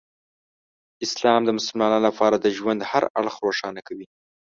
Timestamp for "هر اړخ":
2.91-3.35